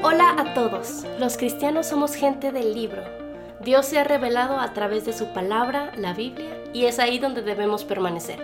[0.00, 1.04] Hola a todos.
[1.18, 3.02] Los cristianos somos gente del libro.
[3.64, 7.42] Dios se ha revelado a través de su palabra, la Biblia, y es ahí donde
[7.42, 8.38] debemos permanecer.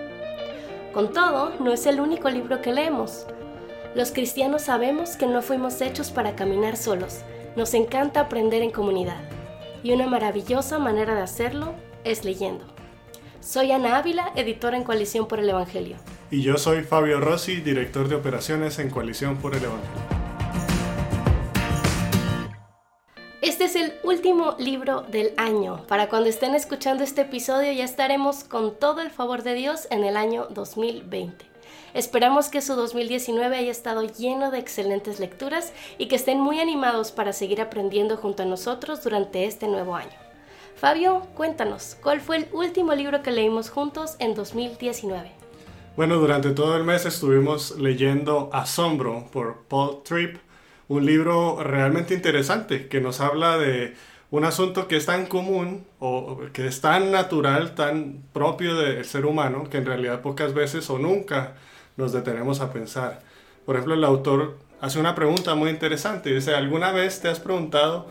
[0.92, 3.26] Con todo, no es el único libro que leemos.
[3.94, 7.20] Los cristianos sabemos que no fuimos hechos para caminar solos.
[7.54, 9.20] Nos encanta aprender en comunidad.
[9.84, 12.64] Y una maravillosa manera de hacerlo es leyendo.
[13.40, 15.98] Soy Ana Ávila, editora en Coalición por el Evangelio.
[16.32, 20.13] Y yo soy Fabio Rossi, director de operaciones en Coalición por el Evangelio.
[24.14, 25.84] Último libro del año.
[25.88, 30.04] Para cuando estén escuchando este episodio ya estaremos con todo el favor de Dios en
[30.04, 31.44] el año 2020.
[31.94, 37.10] Esperamos que su 2019 haya estado lleno de excelentes lecturas y que estén muy animados
[37.10, 40.16] para seguir aprendiendo junto a nosotros durante este nuevo año.
[40.76, 45.32] Fabio, cuéntanos, ¿cuál fue el último libro que leímos juntos en 2019?
[45.96, 50.36] Bueno, durante todo el mes estuvimos leyendo Asombro por Paul Tripp,
[50.88, 53.94] un libro realmente interesante que nos habla de
[54.30, 59.26] un asunto que es tan común o que es tan natural, tan propio del ser
[59.26, 61.54] humano, que en realidad pocas veces o nunca
[61.96, 63.22] nos detenemos a pensar.
[63.64, 66.34] Por ejemplo, el autor hace una pregunta muy interesante.
[66.34, 68.08] Dice, ¿alguna vez te has preguntado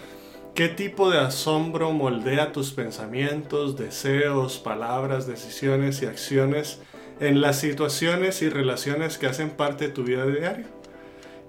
[0.55, 6.79] ¿Qué tipo de asombro moldea tus pensamientos, deseos, palabras, decisiones y acciones
[7.19, 10.67] en las situaciones y relaciones que hacen parte de tu vida diaria?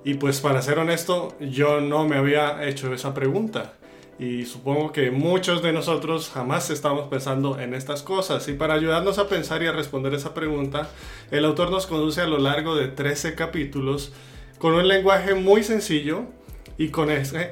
[0.04, 3.72] Y pues para ser honesto, yo no me había hecho esa pregunta.
[4.18, 8.46] Y supongo que muchos de nosotros jamás estamos pensando en estas cosas.
[8.48, 10.88] Y para ayudarnos a pensar y a responder esa pregunta,
[11.30, 14.12] el autor nos conduce a lo largo de 13 capítulos
[14.58, 16.26] con un lenguaje muy sencillo,
[16.76, 17.08] y con,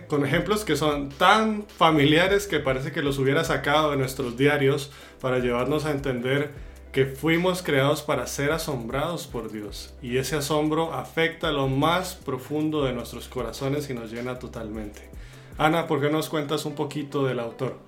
[0.08, 4.90] con ejemplos que son tan familiares que parece que los hubiera sacado de nuestros diarios
[5.20, 6.50] para llevarnos a entender
[6.92, 12.84] que fuimos creados para ser asombrados por Dios y ese asombro afecta lo más profundo
[12.84, 15.08] de nuestros corazones y nos llena totalmente.
[15.56, 17.78] Ana, ¿por qué nos cuentas un poquito del autor?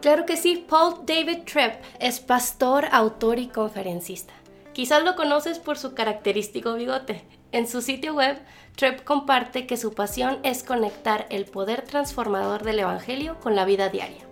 [0.00, 4.32] Claro que sí, Paul David Tripp es pastor, autor y conferencista.
[4.72, 7.22] Quizás lo conoces por su característico bigote.
[7.52, 8.38] En su sitio web,
[8.76, 13.88] Trepp comparte que su pasión es conectar el poder transformador del Evangelio con la vida
[13.90, 14.26] diaria.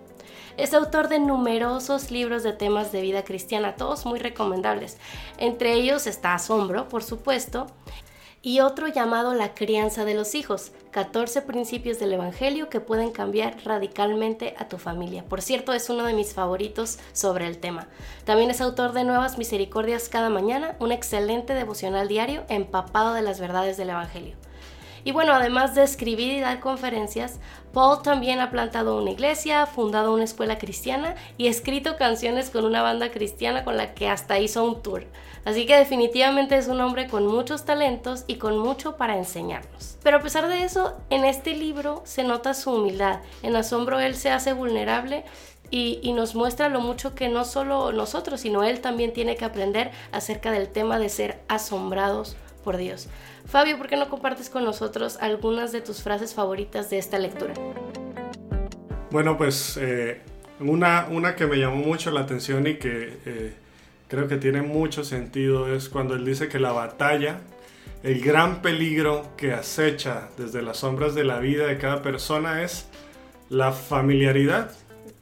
[0.55, 4.97] Es autor de numerosos libros de temas de vida cristiana, todos muy recomendables.
[5.37, 7.67] Entre ellos está Asombro, por supuesto,
[8.43, 13.57] y otro llamado La crianza de los hijos, 14 principios del Evangelio que pueden cambiar
[13.63, 15.23] radicalmente a tu familia.
[15.23, 17.87] Por cierto, es uno de mis favoritos sobre el tema.
[18.25, 23.39] También es autor de Nuevas Misericordias cada mañana, un excelente devocional diario empapado de las
[23.39, 24.35] verdades del Evangelio.
[25.03, 27.39] Y bueno, además de escribir y dar conferencias,
[27.73, 32.81] Paul también ha plantado una iglesia, fundado una escuela cristiana y escrito canciones con una
[32.81, 35.05] banda cristiana con la que hasta hizo un tour.
[35.45, 39.97] Así que definitivamente es un hombre con muchos talentos y con mucho para enseñarnos.
[40.03, 43.19] Pero a pesar de eso, en este libro se nota su humildad.
[43.41, 45.25] En Asombro él se hace vulnerable
[45.69, 49.89] y, nos muestra lo mucho que no solo nosotros, sino él también tiene que aprender
[50.11, 53.07] acerca del tema de ser asombrados por Dios.
[53.45, 57.53] Fabio, ¿por qué no compartes con nosotros algunas de tus frases favoritas de esta lectura?
[59.11, 60.21] Bueno, pues eh,
[60.59, 63.53] una, una que me llamó mucho la atención y que eh,
[64.07, 67.41] creo que tiene mucho sentido es cuando él dice que la batalla,
[68.01, 72.87] el gran peligro que acecha desde las sombras de la vida de cada persona es
[73.49, 74.71] la familiaridad.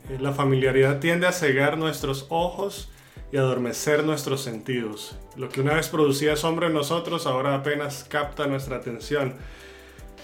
[0.10, 2.90] Eh, la familiaridad tiende a cegar nuestros ojos
[3.32, 5.16] y adormecer nuestros sentidos.
[5.38, 9.36] Lo que una vez producía asombro en nosotros ahora apenas capta nuestra atención.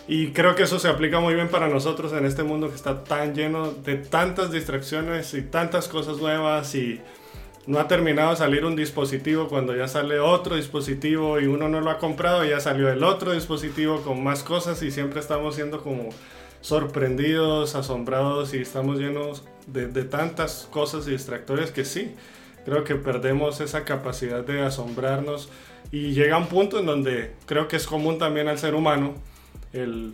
[0.08, 3.04] Y creo que eso se aplica muy bien para nosotros en este mundo que está
[3.04, 7.02] tan lleno de tantas distracciones y tantas cosas nuevas y
[7.66, 11.82] no ha terminado de salir un dispositivo cuando ya sale otro dispositivo y uno no
[11.82, 15.56] lo ha comprado y ya salió el otro dispositivo con más cosas y siempre estamos
[15.56, 16.10] siendo como
[16.62, 22.16] sorprendidos, asombrados y estamos llenos de, de tantas cosas y distractores que sí,
[22.68, 25.50] creo que perdemos esa capacidad de asombrarnos
[25.90, 29.14] y llega un punto en donde creo que es común también al ser humano
[29.72, 30.14] el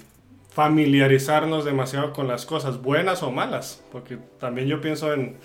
[0.52, 5.38] familiarizarnos demasiado con las cosas, buenas o malas, porque también yo pienso en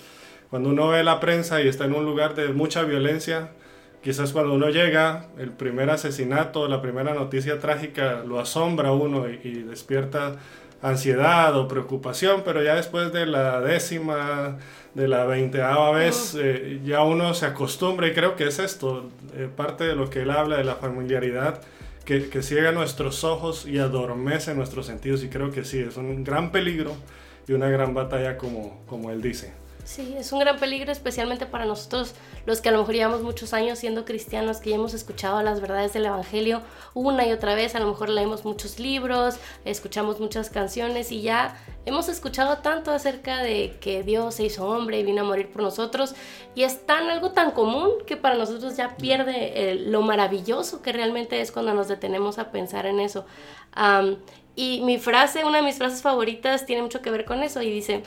[0.51, 3.53] cuando uno ve la prensa y está en un lugar de mucha violencia,
[4.03, 9.27] quizás cuando uno llega, el primer asesinato, la primera noticia trágica lo asombra a uno
[9.27, 10.35] y, y despierta
[10.81, 14.57] ansiedad o preocupación, pero ya después de la décima,
[14.93, 19.49] de la veinteava vez, eh, ya uno se acostumbra y creo que es esto, eh,
[19.53, 21.61] parte de lo que él habla de la familiaridad,
[22.05, 26.23] que, que, ciega nuestros ojos y adormece nuestros sentidos y creo que sí, es un
[26.23, 26.95] gran peligro
[27.47, 29.53] y una gran batalla como, como él dice.
[29.89, 32.13] Sí, es un gran peligro, especialmente para nosotros,
[32.45, 35.61] los que a lo mejor llevamos muchos años siendo cristianos, que ya hemos escuchado las
[35.61, 36.61] verdades del Evangelio
[36.93, 41.57] una y otra vez, a lo mejor leemos muchos libros, escuchamos muchas canciones y ya
[41.87, 45.63] hemos escuchado tanto acerca de que Dios se hizo hombre y vino a morir por
[45.63, 46.13] nosotros
[46.53, 51.41] y es tan algo tan común que para nosotros ya pierde lo maravilloso que realmente
[51.41, 53.25] es cuando nos detenemos a pensar en eso.
[54.55, 57.71] y mi frase, una de mis frases favoritas, tiene mucho que ver con eso y
[57.71, 58.03] dice,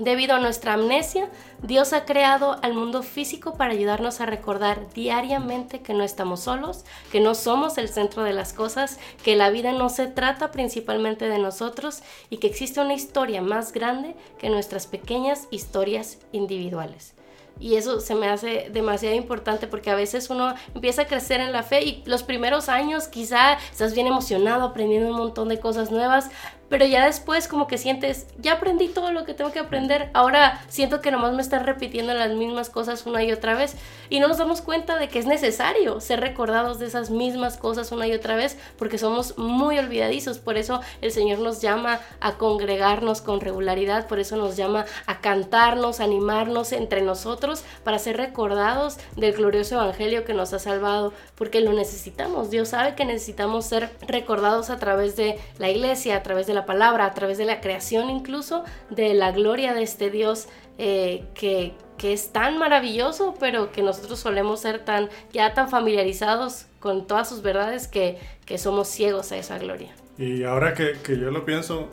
[0.00, 1.28] Debido a nuestra amnesia,
[1.62, 6.86] Dios ha creado al mundo físico para ayudarnos a recordar diariamente que no estamos solos,
[7.12, 11.28] que no somos el centro de las cosas, que la vida no se trata principalmente
[11.28, 17.12] de nosotros y que existe una historia más grande que nuestras pequeñas historias individuales.
[17.60, 21.52] Y eso se me hace demasiado importante porque a veces uno empieza a crecer en
[21.52, 25.90] la fe y los primeros años quizá estás bien emocionado aprendiendo un montón de cosas
[25.90, 26.30] nuevas,
[26.70, 30.64] pero ya después como que sientes, ya aprendí todo lo que tengo que aprender, ahora
[30.68, 33.74] siento que nomás me están repitiendo las mismas cosas una y otra vez
[34.08, 37.90] y no nos damos cuenta de que es necesario ser recordados de esas mismas cosas
[37.92, 42.38] una y otra vez porque somos muy olvidadizos, por eso el Señor nos llama a
[42.38, 48.98] congregarnos con regularidad, por eso nos llama a cantarnos, animarnos entre nosotros para ser recordados
[49.16, 53.90] del glorioso Evangelio que nos ha salvado, porque lo necesitamos, Dios sabe que necesitamos ser
[54.06, 57.60] recordados a través de la iglesia, a través de la palabra, a través de la
[57.60, 60.48] creación incluso, de la gloria de este Dios
[60.78, 66.66] eh, que, que, es tan maravilloso, pero que nosotros solemos ser tan, ya tan familiarizados
[66.78, 69.90] con todas sus verdades que, que somos ciegos a esa gloria.
[70.16, 71.88] Y ahora que, que, yo lo pienso,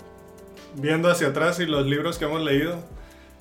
[0.76, 2.84] viendo hacia atrás y los libros que hemos leído,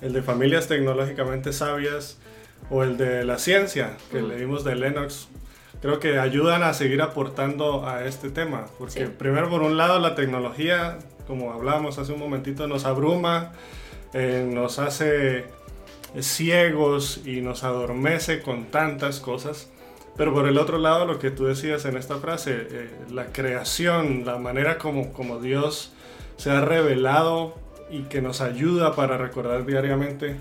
[0.01, 2.17] el de Familias Tecnológicamente Sabias
[2.69, 5.29] o el de la ciencia que leímos de Lennox,
[5.87, 8.65] creo que ayudan a seguir aportando a este tema.
[8.77, 13.53] Porque primero, por un lado, la tecnología como hablábamos hace un momentito, nos abruma,
[14.13, 15.45] eh, nos hace
[16.19, 19.69] ciegos y nos adormece con tantas cosas.
[20.17, 24.23] Pero por el otro lado, lo que tú decías en esta frase, eh, la creación,
[24.25, 25.93] la manera como, como Dios
[26.35, 27.55] se ha revelado
[27.89, 30.35] y que nos ayuda para recordar diariamente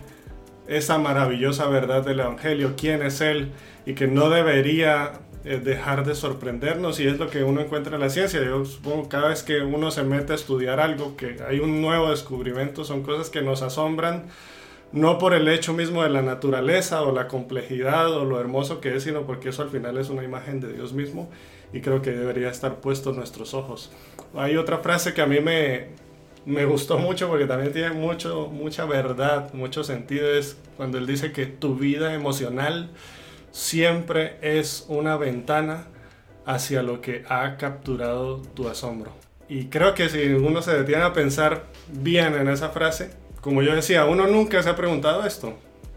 [0.66, 3.52] esa maravillosa verdad del Evangelio, quién es Él
[3.84, 5.12] y que no debería
[5.46, 8.42] dejar de sorprendernos y es lo que uno encuentra en la ciencia.
[8.42, 12.10] Yo supongo cada vez que uno se mete a estudiar algo, que hay un nuevo
[12.10, 14.24] descubrimiento, son cosas que nos asombran,
[14.92, 18.96] no por el hecho mismo de la naturaleza o la complejidad o lo hermoso que
[18.96, 21.30] es, sino porque eso al final es una imagen de Dios mismo
[21.72, 23.92] y creo que debería estar puesto en nuestros ojos.
[24.34, 25.90] Hay otra frase que a mí me,
[26.44, 31.30] me gustó mucho porque también tiene mucho, mucha verdad, mucho sentido, es cuando él dice
[31.30, 32.90] que tu vida emocional
[33.56, 35.86] siempre es una ventana
[36.44, 39.12] hacia lo que ha capturado tu asombro.
[39.48, 43.74] Y creo que si uno se detiene a pensar bien en esa frase, como yo
[43.74, 45.54] decía, uno nunca se ha preguntado esto.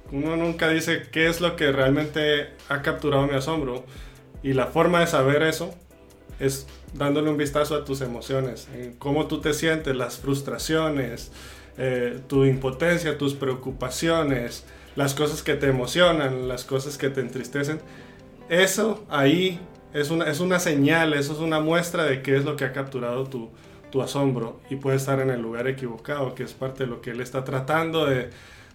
[0.09, 3.83] Uno nunca dice qué es lo que realmente ha capturado mi asombro.
[4.41, 5.75] Y la forma de saber eso
[6.39, 11.33] es dándole un vistazo a tus emociones, en cómo tú te sientes, las frustraciones,
[11.77, 14.63] eh, tu impotencia, tus preocupaciones,
[14.99, 17.79] las cosas que te emocionan, las cosas que te entristecen.
[18.49, 19.57] Eso ahí
[19.93, 22.73] es una, es una señal, eso es una muestra de qué es lo que ha
[22.73, 23.49] capturado tu,
[23.91, 27.11] tu asombro y puede estar en el lugar equivocado, que es parte de lo que
[27.11, 28.29] él está tratando de,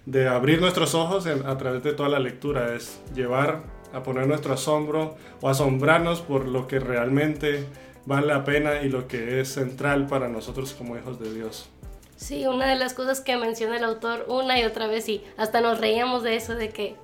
[0.07, 4.55] de abrir nuestros ojos a través de toda la lectura, es llevar a poner nuestro
[4.55, 7.67] asombro o asombrarnos por lo que realmente
[8.07, 11.69] vale la pena y lo que es central para nosotros como hijos de Dios.
[12.17, 15.61] Sí, una de las cosas que menciona el autor una y otra vez y hasta
[15.61, 16.97] nos reíamos de eso, de que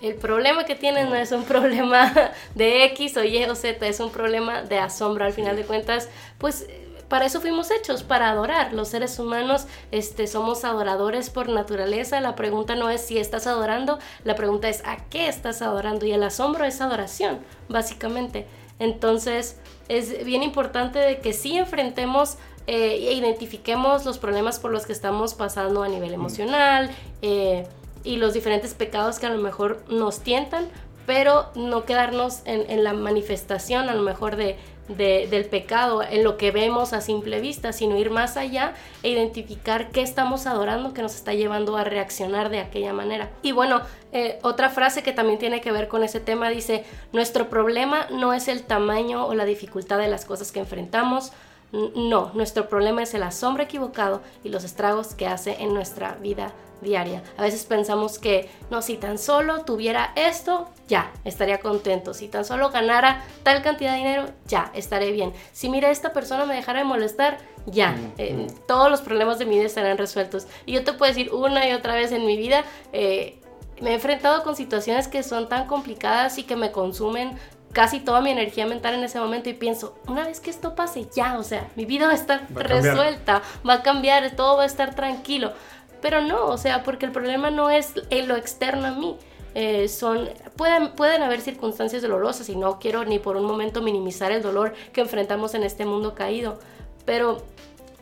[0.00, 2.12] el problema que tienen no es un problema
[2.54, 5.24] de X o Y o Z, es un problema de asombro.
[5.24, 6.66] Al final de cuentas, pues
[7.08, 8.72] para eso fuimos hechos, para adorar.
[8.72, 12.20] Los seres humanos este, somos adoradores por naturaleza.
[12.20, 16.06] La pregunta no es si estás adorando, la pregunta es a qué estás adorando.
[16.06, 18.46] Y el asombro es adoración, básicamente.
[18.78, 24.92] Entonces, es bien importante de que sí enfrentemos eh, identifiquemos los problemas por los que
[24.92, 26.90] estamos pasando a nivel emocional
[27.20, 27.66] eh,
[28.04, 30.68] y los diferentes pecados que a lo mejor nos tientan,
[31.06, 34.56] pero no quedarnos en, la manifestación a lo mejor de,
[34.88, 39.90] del pecado, en lo que vemos a simple vista, sino ir más allá e identificar
[39.90, 43.30] qué estamos adorando que nos está llevando a reaccionar de aquella manera.
[43.42, 47.50] Y bueno, eh, otra frase que también tiene que ver con ese tema dice, nuestro
[47.50, 51.32] problema no es el tamaño o la dificultad de las cosas que enfrentamos,
[51.74, 56.52] No, nuestro problema es el asombro equivocado y los estragos que hace en nuestra vida
[56.80, 57.24] diaria.
[57.36, 62.14] A veces pensamos que, no, si tan solo tuviera esto, ya, estaría contento.
[62.14, 65.32] Si tan solo ganara tal cantidad de dinero, ya, estaré bien.
[65.52, 68.66] Si mira, esta persona me dejara de molestar, ya, mm, eh, mm.
[68.68, 70.46] todos los problemas de mi vida estarán resueltos.
[70.66, 72.62] Y yo te puedo decir una y otra vez en mi vida,
[72.92, 73.40] eh,
[73.80, 77.36] me he enfrentado con situaciones que son tan complicadas y que me consumen
[77.74, 81.06] casi toda mi energía mental en ese momento y pienso, una vez que esto pase,
[81.14, 84.66] ya, o sea, mi vida va a estar resuelta, va a cambiar, todo va a
[84.66, 85.52] estar tranquilo.
[86.00, 89.16] Pero no, o sea, porque el problema no es en lo externo a mí.
[89.54, 94.32] Eh, son, pueden, pueden haber circunstancias dolorosas y no quiero ni por un momento minimizar
[94.32, 96.58] el dolor que enfrentamos en este mundo caído,
[97.04, 97.42] pero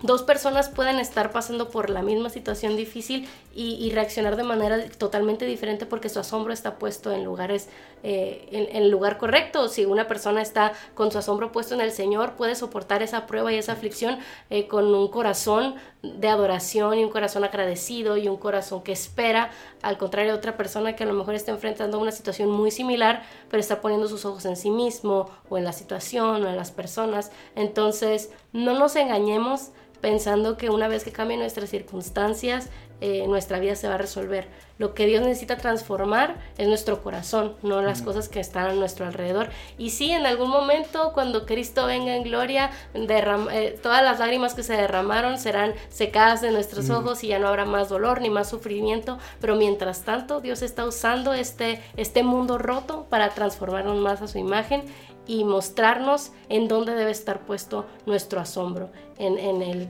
[0.03, 5.45] dos personas pueden estar pasando por la misma situación difícil y, reaccionar de manera totalmente
[5.45, 7.69] diferente porque su asombro está puesto en lugares,
[8.03, 9.69] eh, en, el lugar correcto.
[9.69, 13.53] Si una persona está con su asombro puesto en el Señor, puede soportar esa prueba
[13.53, 14.19] y esa aflicción
[14.49, 19.51] eh, con un corazón de adoración y un corazón agradecido y un corazón que espera,
[19.83, 23.23] al contrario de otra persona que a lo mejor está enfrentando una situación muy similar,
[23.53, 26.71] pero está poniendo sus ojos en sí mismo o en la situación o en las
[26.71, 27.31] personas.
[27.55, 32.71] Entonces, no nos engañemos pensando que una vez que cambien nuestras circunstancias,
[33.05, 34.47] eh, nuestra vida se va a resolver.
[34.79, 39.07] Lo que Dios necesita transformar es nuestro corazón, no las cosas que están a nuestro
[39.07, 39.51] alrededor.
[39.77, 44.63] Y sí, en algún momento, cuando Cristo venga en gloria, eh, todas las lágrimas que
[44.63, 48.49] se derramaron serán secadas de nuestros ojos y ya no habrá más dolor ni más
[48.49, 49.19] sufrimiento.
[49.41, 54.39] Pero mientras tanto, Dios está usando este, este mundo roto para transformarnos más a su
[54.39, 54.85] imagen
[55.27, 59.89] y mostrarnos en dónde debe estar puesto nuestro asombro, en, en, el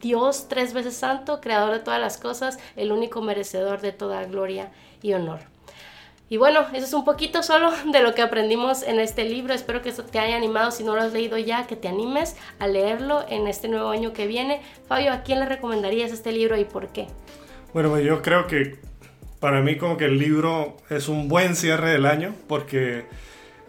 [0.00, 4.72] Dios tres veces santo, creador de todas las cosas, el único merecedor de toda gloria
[5.02, 5.40] y honor.
[6.28, 9.52] Y bueno, eso es un poquito solo de lo que aprendimos en este libro.
[9.54, 10.70] Espero que eso te haya animado.
[10.70, 14.12] Si no lo has leído ya, que te animes a leerlo en este nuevo año
[14.12, 14.60] que viene.
[14.88, 17.06] Fabio, ¿a quién le recomendarías este libro y por qué?
[17.72, 18.78] Bueno, pues yo creo que
[19.38, 23.04] para mí como que el libro es un buen cierre del año porque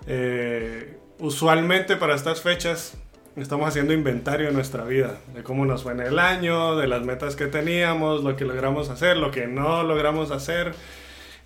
[0.07, 2.97] eh, usualmente para estas fechas
[3.37, 7.03] estamos haciendo inventario de nuestra vida, de cómo nos fue en el año, de las
[7.03, 10.73] metas que teníamos, lo que logramos hacer, lo que no logramos hacer.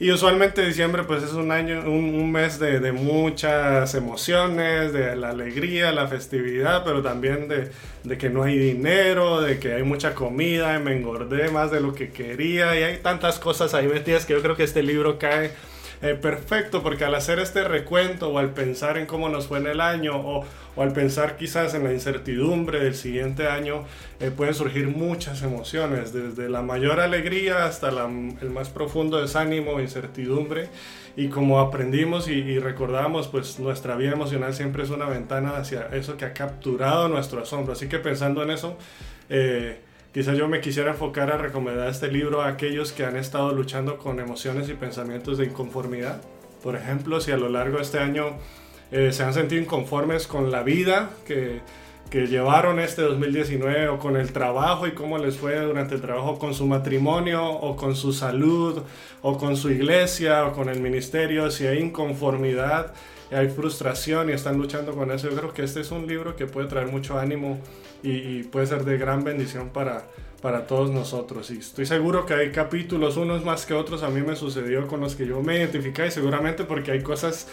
[0.01, 5.91] Y usualmente diciembre pues es un año, un, mes de, muchas emociones, de la alegría,
[5.91, 10.95] la festividad, pero también de, que no hay dinero, de que hay mucha comida, me
[10.95, 14.55] engordé más de lo que quería y hay tantas cosas ahí metidas que yo creo
[14.55, 15.51] que este libro cae
[16.01, 19.67] eh, perfecto, porque al hacer este recuento o al pensar en cómo nos fue en
[19.67, 20.45] el año o,
[20.77, 23.83] al pensar quizás en la incertidumbre del siguiente año,
[24.21, 30.69] eh, pueden surgir muchas emociones, desde la mayor alegría hasta el más profundo desánimo incertidumbre.
[31.17, 35.87] Y como aprendimos y, y, recordamos, pues nuestra vida emocional siempre es una ventana hacia
[35.87, 37.73] eso que ha capturado nuestro asombro.
[37.73, 38.77] Así que pensando en eso,
[39.29, 39.81] eh,
[40.13, 43.97] Quizás yo me quisiera enfocar a recomendar este libro a aquellos que han estado luchando
[43.97, 46.19] con emociones y pensamientos de inconformidad.
[46.63, 48.37] Por ejemplo, si a lo largo de este año
[48.91, 51.61] eh, se han sentido inconformes con la vida que,
[52.09, 56.39] que llevaron este 2019 o con el trabajo y cómo les fue durante el trabajo
[56.39, 58.81] con su matrimonio o con su salud
[59.21, 62.93] o con su iglesia o con el ministerio, si hay inconformidad,
[63.31, 66.47] hay frustración y están luchando con eso, yo creo que este es un libro que
[66.47, 67.59] puede traer mucho ánimo
[68.03, 70.07] y, puede ser de gran bendición para,
[70.41, 71.51] para todos nosotros.
[71.51, 74.99] Y estoy seguro que hay capítulos, unos más que otros, a mí me sucedió con
[75.01, 77.47] los que yo me identifiqué y seguramente porque hay cosas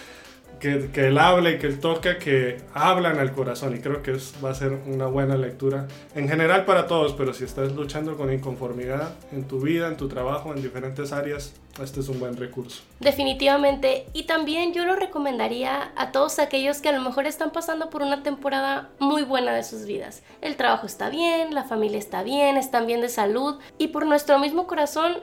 [0.60, 4.16] que, que, él habla y que él toca que hablan al corazón y creo que
[4.44, 8.32] va a ser una buena lectura en general para todos, pero si estás luchando con
[8.32, 12.82] inconformidad en tu vida, en tu trabajo, en diferentes áreas, este es un buen recurso.
[13.00, 17.90] Definitivamente, y también yo lo recomendaría a todos aquellos que a lo mejor están pasando
[17.90, 20.22] por una temporada muy buena de sus vidas.
[20.40, 24.38] El trabajo está bien, la familia está bien, están bien de salud y por nuestro
[24.38, 25.18] mismo corazón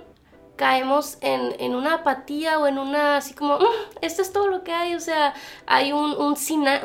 [0.55, 3.65] caemos en, en, una apatía o en una así como, mm,
[4.01, 5.33] esto es todo lo que hay, o sea,
[5.65, 6.35] hay un, un,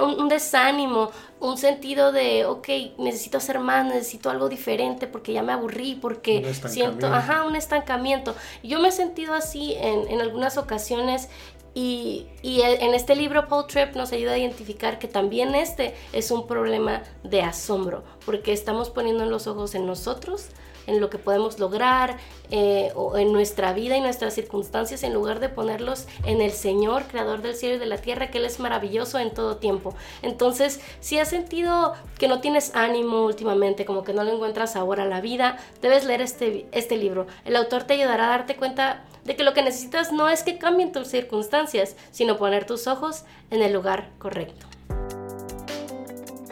[0.00, 1.10] un, desánimo,
[1.40, 6.54] un sentido de, ok, necesito hacer más, necesito algo diferente porque ya me aburrí, porque
[6.66, 8.34] siento, ajá, un estancamiento.
[8.62, 11.28] Yo me he sentido así en, en algunas ocasiones
[11.74, 16.30] y, y, en este libro Paul Tripp nos ayuda a identificar que también este es
[16.30, 20.48] un problema de asombro, porque estamos poniendo los ojos en nosotros,
[20.88, 22.16] en lo que podemos lograr
[22.50, 27.04] eh, o en nuestra vida y nuestras circunstancias en lugar de ponerlos en el Señor,
[27.04, 29.94] creador del cielo y de la tierra, que Él es maravilloso en todo tiempo.
[30.22, 35.00] Entonces, si has sentido que no tienes ánimo últimamente, como que no le encuentras sabor
[35.00, 37.26] a la vida, debes leer este, este libro.
[37.44, 40.58] El autor te ayudará a darte cuenta de que lo que necesitas no es que
[40.58, 44.77] cambien tus circunstancias, sino poner tus ojos en el lugar correcto.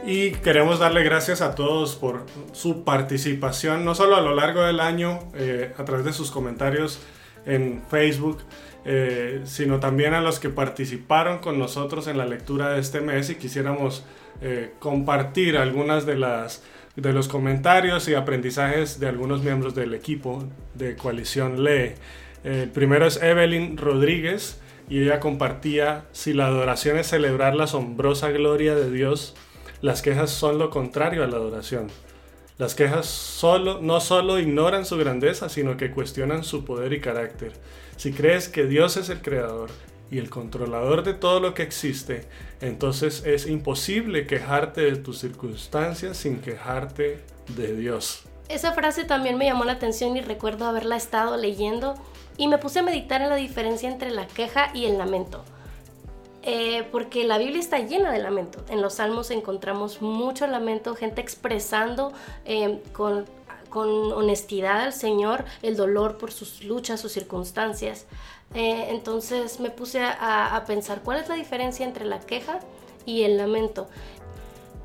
[0.07, 4.79] Y queremos darle gracias a todos por su participación, no solo a lo largo del
[4.79, 7.01] año, eh, a través de sus comentarios
[7.45, 8.39] en Facebook,
[8.85, 13.31] eh, sino también a los que participaron con nosotros en la lectura de este mes
[13.31, 14.05] y quisiéramos
[14.41, 16.63] eh, compartir algunas de las
[16.95, 20.45] de los comentarios y aprendizajes de algunos miembros del equipo
[20.75, 21.95] de Coalición Lee.
[22.43, 28.31] El primero es Evelyn Rodríguez y ella compartía si la adoración es celebrar la asombrosa
[28.31, 29.35] gloria de Dios
[29.83, 31.89] las quejas son lo contrario a la adoración.
[32.59, 37.53] Las quejas solo, no solo ignoran su grandeza, sino que cuestionan su poder y carácter.
[37.97, 39.71] Si crees que Dios es el creador
[40.11, 42.27] y el controlador de todo lo que existe,
[42.63, 48.23] entonces es imposible quejarte de tus circunstancias sin quejarte de Dios.
[48.49, 51.95] Esa frase también me llamó la atención y recuerdo haberla estado leyendo
[52.39, 55.45] y me puse a meditar en la diferencia entre la queja y el lamento.
[56.49, 58.65] Eh, porque la Biblia está llena de lamento.
[58.69, 62.13] En los salmos encontramos mucho lamento, gente expresando
[62.45, 63.27] eh, con,
[63.75, 68.07] honestidad al Señor el dolor por sus luchas, sus circunstancias.
[68.55, 72.61] Eh, entonces me puse a pensar cuál es la diferencia entre la queja
[73.07, 73.89] y el lamento.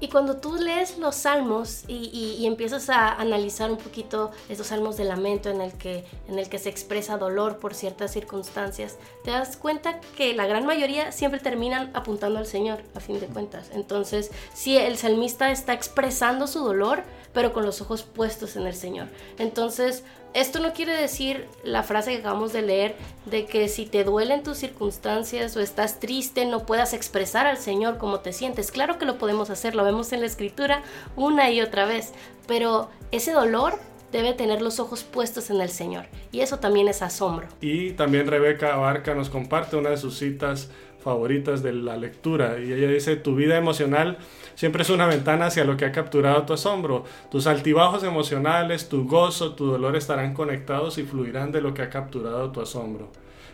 [0.01, 5.05] Y cuando tú lees los salmos y, empiezas a analizar un poquito esos salmos de
[5.05, 9.57] lamento en el, que, en el que se expresa dolor por ciertas circunstancias, te das
[9.57, 13.69] cuenta que la gran mayoría siempre terminan apuntando al Señor, a fin de cuentas.
[13.73, 18.75] Entonces, si el salmista está expresando su dolor, pero con los ojos puestos en el
[18.75, 19.07] Señor.
[19.37, 22.95] Entonces, esto no quiere decir la frase que acabamos de leer
[23.25, 27.97] de que si te duelen tus circunstancias o estás triste no puedas expresar al Señor
[27.97, 28.71] cómo te sientes.
[28.71, 30.83] Claro que lo podemos hacer, lo vemos en la escritura
[31.15, 32.13] una y otra vez,
[32.47, 33.79] pero ese dolor
[34.11, 37.47] debe tener los ojos puestos en el Señor y eso también es asombro.
[37.61, 40.69] Y también Rebeca Abarca nos comparte una de sus citas
[41.03, 44.17] favoritas de la lectura y ella dice, tu vida emocional
[44.55, 47.03] siempre es una ventana hacia lo que ha capturado tu asombro.
[47.29, 51.89] Tus altibajos emocionales, tu gozo, tu dolor estarán conectados y fluirán de lo que ha
[51.89, 53.09] capturado tu asombro.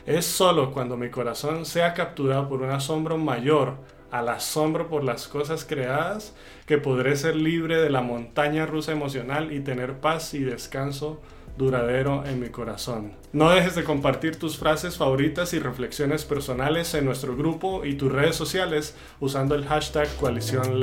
[0.05, 3.75] Es solo cuando mi corazón sea capturado por un asombro mayor
[4.11, 6.33] al asombro por las cosas creadas
[6.65, 11.19] que podré ser libre de la montaña rusa emocional y tener paz y descanso
[11.57, 13.13] duradero en mi corazón.
[13.33, 18.11] No dejes de compartir tus frases favoritas y reflexiones personales en nuestro grupo y tus
[18.11, 20.81] redes sociales usando el hashtag Coalición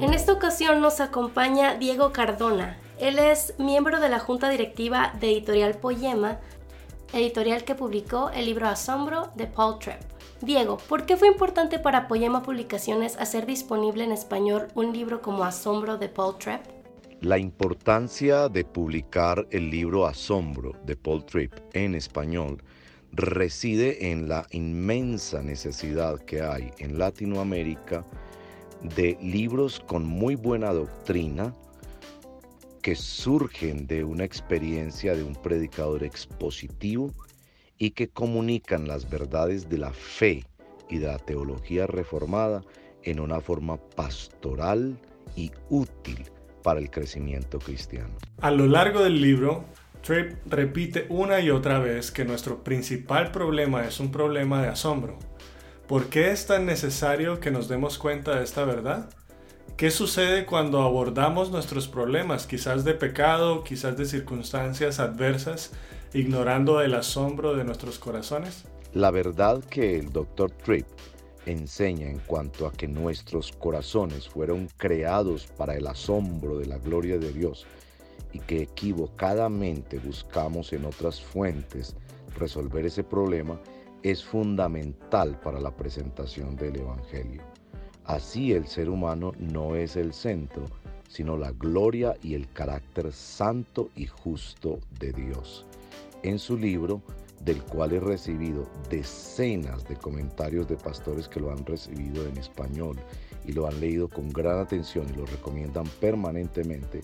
[0.00, 2.78] En esta ocasión nos acompaña Diego Cardona.
[2.98, 6.38] Él es miembro de la junta directiva de Editorial Poema,
[7.12, 10.00] editorial que publicó el libro Asombro de Paul Tripp.
[10.42, 15.44] Diego, ¿por qué fue importante para Poema Publicaciones hacer disponible en español un libro como
[15.44, 16.79] Asombro de Paul Tripp?
[17.22, 22.62] La importancia de publicar el libro Asombro de Paul Tripp en español
[23.12, 28.06] reside en la inmensa necesidad que hay en Latinoamérica
[28.96, 31.54] de libros con muy buena doctrina
[32.80, 37.12] que surgen de una experiencia de un predicador expositivo
[37.76, 40.46] y que comunican las verdades de la fe
[40.88, 42.62] y de la teología reformada
[43.02, 44.98] en una forma pastoral
[45.36, 46.24] y útil
[46.62, 48.10] para el crecimiento cristiano.
[48.40, 49.64] A lo largo del libro,
[50.02, 55.18] Tripp repite una y otra vez que nuestro principal problema es un problema de asombro.
[55.86, 59.10] ¿Por qué es tan necesario que nos demos cuenta de esta verdad?
[59.76, 65.72] ¿Qué sucede cuando abordamos nuestros problemas, quizás de pecado, quizás de circunstancias adversas,
[66.12, 68.64] ignorando el asombro de nuestros corazones?
[68.92, 70.50] La verdad que el Dr.
[70.50, 70.86] Tripp
[71.50, 77.18] enseña en cuanto a que nuestros corazones fueron creados para el asombro de la gloria
[77.18, 77.66] de Dios
[78.32, 81.96] y que equivocadamente buscamos en otras fuentes
[82.36, 83.60] resolver ese problema
[84.02, 87.42] es fundamental para la presentación del Evangelio.
[88.04, 90.64] Así el ser humano no es el centro,
[91.08, 95.66] sino la gloria y el carácter santo y justo de Dios.
[96.22, 97.02] En su libro,
[97.40, 102.96] del cual he recibido decenas de comentarios de pastores que lo han recibido en español
[103.46, 107.00] y lo han leído con gran atención y lo recomiendan permanentemente,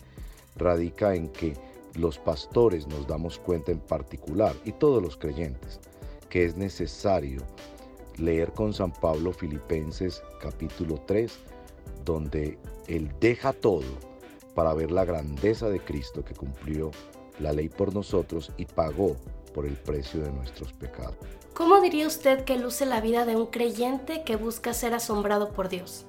[0.57, 1.55] radica en que
[1.94, 5.81] los pastores nos damos cuenta en particular, y todos los creyentes,
[6.29, 7.40] que es necesario
[8.18, 11.33] leer con San Pablo Filipenses capítulo 3,
[12.05, 13.85] donde él deja todo
[14.55, 16.90] para ver la grandeza de Cristo que cumplió
[17.38, 19.16] la ley por nosotros y pagó
[19.57, 21.16] por el precio de nuestros pecados.
[21.55, 25.71] ¿Cómo diría usted que luce la vida de un creyente que busca ser asombrado por
[25.71, 26.05] Dios?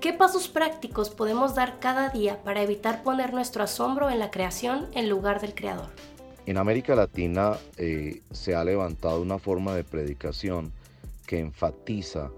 [0.00, 4.86] ¿Qué pasos prácticos podemos dar cada día para evitar poner nuestro asombro en la creación
[4.94, 5.88] en lugar del Creador?
[6.46, 10.72] En América Latina eh, se ha levantado una forma de predicación
[11.26, 12.30] que enfatiza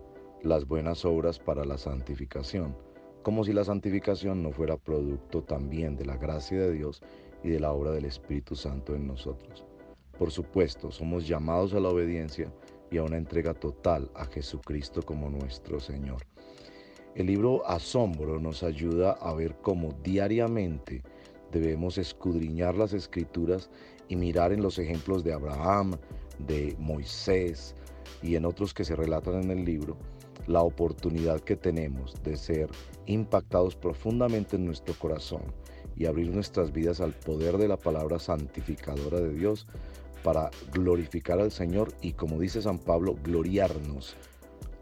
[0.43, 2.75] las buenas obras para la santificación,
[3.23, 7.03] como si la santificación no fuera producto también de la gracia de Dios
[7.43, 9.67] y de la obra del Espíritu Santo en nosotros.
[10.19, 12.53] Por supuesto, somos llamados a la obediencia
[12.91, 16.23] y a una entrega total a Jesucristo como nuestro Señor.
[17.15, 21.03] El libro Asombro nos ayuda a ver cómo diariamente
[21.53, 23.71] debemos escudriñar las escrituras
[24.09, 25.97] y mirar en los ejemplos de Abraham,
[26.39, 27.75] de Moisés
[28.23, 29.97] y en otros que se relatan en el libro,
[30.47, 32.69] la oportunidad que tenemos de ser
[33.07, 35.43] impactados profundamente en nuestro corazón
[35.97, 39.67] y abrir nuestras vidas al poder de la palabra santificadora de Dios
[40.25, 44.17] para glorificar al Señor y como dice San Pablo, gloriarnos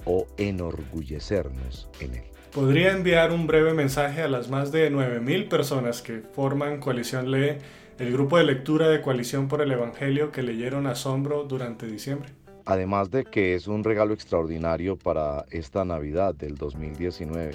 [0.06, 2.24] o enorgullecernos en Él.
[2.52, 7.58] ¿Podría enviar un breve mensaje a las más de 9.000 personas que forman Coalición Lee,
[7.98, 12.30] el grupo de lectura de Coalición por el Evangelio que leyeron Asombro durante diciembre?
[12.64, 17.50] Además de que es un regalo extraordinario para esta Navidad del 2019,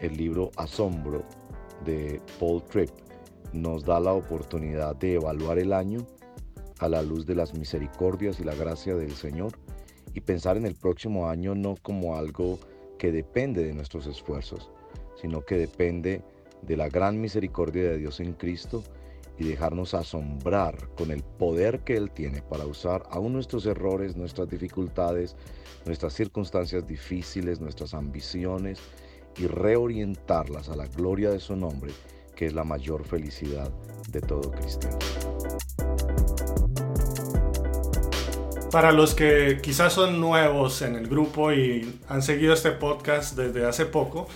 [0.00, 1.24] el libro Asombro
[1.84, 2.90] de Paul Tripp
[3.52, 6.06] nos da la oportunidad de evaluar el año
[6.78, 9.52] a la luz de las misericordias y la gracia del Señor
[10.14, 12.58] y pensar en el próximo año no como algo
[12.98, 14.70] que depende de nuestros esfuerzos,
[15.20, 16.22] sino que depende
[16.62, 18.82] de la gran misericordia de Dios en Cristo
[19.38, 24.48] y dejarnos asombrar con el poder que Él tiene para usar aún nuestros errores, nuestras
[24.48, 25.36] dificultades,
[25.84, 28.80] nuestras circunstancias difíciles, nuestras ambiciones
[29.36, 31.92] y reorientarlas a la gloria de su nombre,
[32.34, 33.70] que es la mayor felicidad
[34.10, 34.98] de todo cristiano.
[38.70, 43.64] Para los que quizás son nuevos en el grupo y han seguido este podcast desde
[43.64, 44.26] hace poco,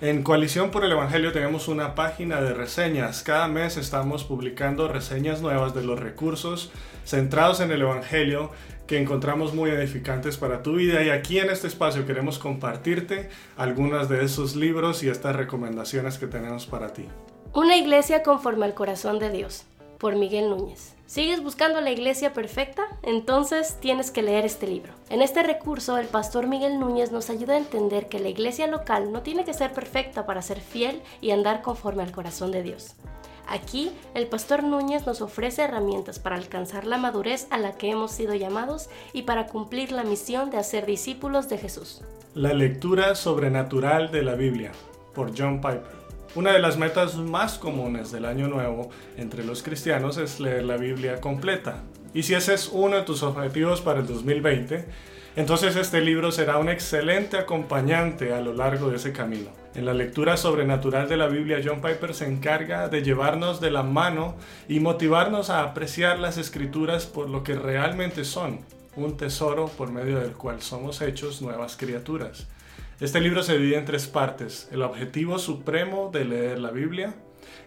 [0.00, 3.22] en Coalición por el Evangelio tenemos una página de reseñas.
[3.22, 6.72] Cada mes estamos publicando reseñas nuevas de los recursos
[7.04, 8.50] centrados en el Evangelio
[8.86, 14.08] que encontramos muy edificantes para tu vida y aquí en este espacio queremos compartirte algunas
[14.08, 17.06] de esos libros y estas recomendaciones que tenemos para ti.
[17.52, 19.64] Una iglesia conforme al corazón de Dios,
[19.98, 20.93] por Miguel Núñez.
[21.06, 22.82] ¿Sigues buscando la iglesia perfecta?
[23.02, 24.94] Entonces tienes que leer este libro.
[25.10, 29.12] En este recurso, el pastor Miguel Núñez nos ayuda a entender que la iglesia local
[29.12, 32.94] no tiene que ser perfecta para ser fiel y andar conforme al corazón de Dios.
[33.46, 38.10] Aquí, el pastor Núñez nos ofrece herramientas para alcanzar la madurez a la que hemos
[38.10, 42.00] sido llamados y para cumplir la misión de hacer discípulos de Jesús.
[42.32, 44.72] La lectura sobrenatural de la Biblia,
[45.14, 46.03] por John Piper.
[46.34, 50.76] Una de las metas más comunes del año nuevo entre los cristianos es leer la
[50.76, 51.82] Biblia completa.
[52.12, 54.84] Y si ese es uno de tus objetivos para el 2020,
[55.36, 59.50] entonces este libro será un excelente acompañante a lo largo de ese camino.
[59.74, 63.82] En la lectura sobrenatural de la Biblia, John Piper se encarga de llevarnos de la
[63.82, 64.36] mano
[64.68, 68.60] y motivarnos a apreciar las escrituras por lo que realmente son,
[68.94, 72.46] un tesoro por medio del cual somos hechos nuevas criaturas.
[73.00, 77.12] Este libro se divide en tres partes, el objetivo supremo de leer la Biblia,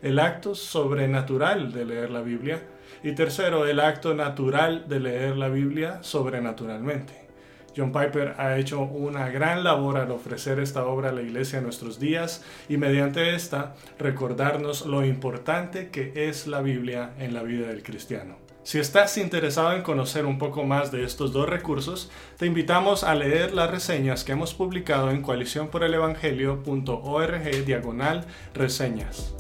[0.02, 2.64] el acto sobrenatural de leer la Biblia
[3.04, 7.28] y tercero, el acto natural de leer la Biblia sobrenaturalmente.
[7.76, 11.66] John Piper ha hecho una gran labor al ofrecer esta obra a la iglesia en
[11.66, 17.68] nuestros días y mediante esta recordarnos lo importante que es la Biblia en la vida
[17.68, 18.47] del cristiano.
[18.68, 23.16] Si estás interesado en conocer un poco más de estos dos recursos, te invitamos a
[23.16, 29.34] leer las reseñas que hemos publicado en coaliciónporelevangelio.org diagonal reseñas.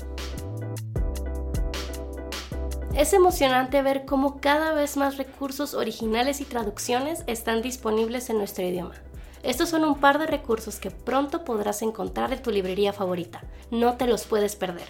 [2.95, 8.63] Es emocionante ver cómo cada vez más recursos originales y traducciones están disponibles en nuestro
[8.63, 8.95] idioma.
[9.43, 13.43] Estos son un par de recursos que pronto podrás encontrar en tu librería favorita.
[13.71, 14.87] No te los puedes perder.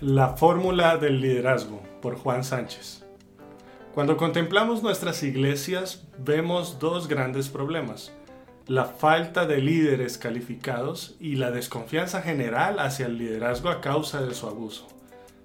[0.00, 3.04] La fórmula del liderazgo por Juan Sánchez.
[3.94, 8.12] Cuando contemplamos nuestras iglesias vemos dos grandes problemas.
[8.66, 14.34] La falta de líderes calificados y la desconfianza general hacia el liderazgo a causa de
[14.34, 14.86] su abuso.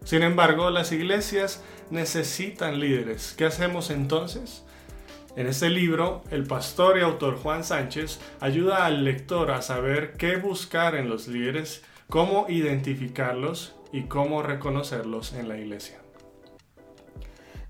[0.04, 3.34] Sin embargo, las iglesias necesitan líderes.
[3.38, 4.66] ¿Qué hacemos entonces?
[5.36, 10.36] En este libro, el pastor y autor Juan Sánchez ayuda al lector a saber qué
[10.36, 16.03] buscar en los líderes, cómo identificarlos y cómo reconocerlos en la iglesia.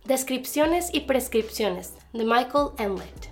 [0.06, 3.30] Descripciones y prescripciones de Michael Enlet.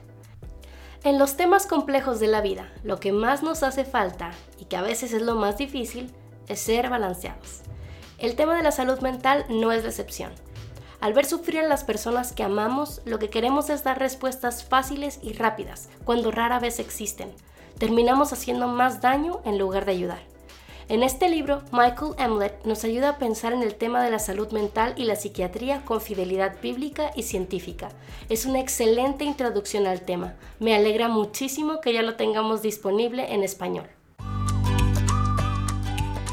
[1.04, 4.78] En los temas complejos de la vida, lo que más nos hace falta y que
[4.78, 6.10] a veces es lo más difícil
[6.48, 7.64] es ser balanceados.
[8.20, 10.32] El tema de la salud mental no es decepción.
[11.02, 15.20] Al ver sufrir a las personas que amamos, lo que queremos es dar respuestas fáciles
[15.22, 17.34] y rápidas, cuando rara vez existen.
[17.80, 20.31] Terminamos haciendo más daño en lugar de ayudar.
[20.92, 24.52] En este libro, Michael Emlet nos ayuda a pensar en el tema de la salud
[24.52, 27.88] mental y la psiquiatría con fidelidad bíblica y científica.
[28.28, 30.34] Es una excelente introducción al tema.
[30.60, 33.86] Me alegra muchísimo que ya lo tengamos disponible en español.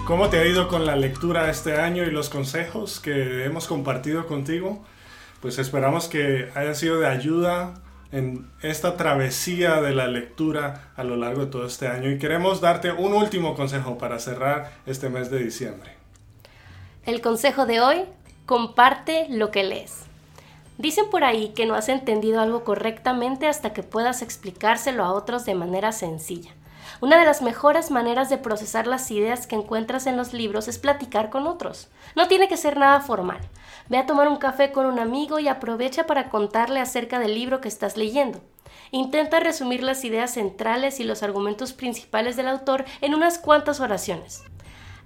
[0.04, 4.26] ¿Cómo te ha ido con la lectura este año y los consejos que hemos compartido
[4.26, 4.84] contigo?
[5.40, 11.16] Pues esperamos que hayan sido de ayuda en esta travesía de la lectura a lo
[11.16, 15.30] largo de todo este año y queremos darte un último consejo para cerrar este mes
[15.30, 15.92] de diciembre.
[17.04, 18.04] El consejo de hoy,
[18.46, 20.04] comparte lo que lees.
[20.78, 25.44] Dicen por ahí que no has entendido algo correctamente hasta que puedas explicárselo a otros
[25.44, 26.52] de manera sencilla.
[27.00, 30.78] Una de las mejores maneras de procesar las ideas que encuentras en los libros es
[30.78, 31.86] platicar con otros.
[32.16, 33.38] No tiene que ser nada formal.
[33.88, 37.60] Ve a tomar un café con un amigo y aprovecha para contarle acerca del libro
[37.60, 38.40] que estás leyendo.
[38.90, 44.42] Intenta resumir las ideas centrales y los argumentos principales del autor en unas cuantas oraciones.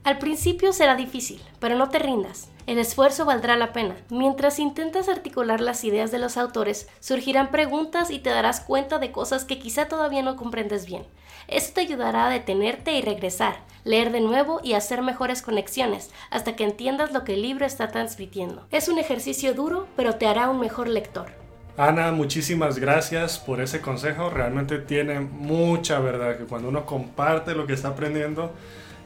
[0.05, 2.49] Al principio será difícil, pero no te rindas.
[2.67, 3.95] El esfuerzo valdrá la pena.
[4.11, 9.13] Mientras intentas articular las ideas de los autores, surgirán preguntas y te darás cuenta de
[9.13, 11.05] cosas que quizá todavía no comprendes bien.
[11.47, 16.57] Esto te ayudará a detenerte y regresar, leer de nuevo y hacer mejores conexiones hasta
[16.57, 18.67] que entiendas lo que el libro está transmitiendo.
[18.73, 21.31] Es un ejercicio duro, pero te hará un mejor lector.
[21.77, 24.31] Ana, muchísimas gracias por ese consejo.
[24.31, 28.53] Realmente tiene mucha verdad que cuando uno comparte lo que está aprendiendo,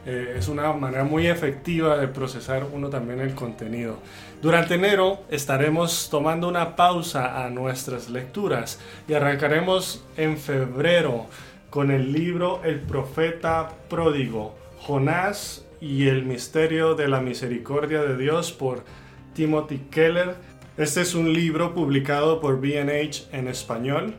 [0.09, 3.97] eh, es una manera muy efectiva de procesar uno también el contenido.
[4.41, 11.25] Durante enero estaremos tomando una pausa a nuestras lecturas y arrancaremos en febrero
[11.69, 18.53] con el libro El profeta pródigo, Jonás y el misterio de la misericordia de Dios
[18.53, 18.85] por
[19.33, 20.35] Timothy Keller.
[20.77, 24.15] Este es un libro publicado por BH en español